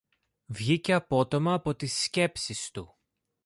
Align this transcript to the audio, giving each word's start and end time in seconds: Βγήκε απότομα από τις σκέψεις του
Βγήκε 0.45 0.93
απότομα 0.93 1.53
από 1.53 1.75
τις 1.75 2.03
σκέψεις 2.03 2.71
του 2.71 2.95